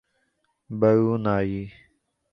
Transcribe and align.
Brunei 0.69 1.71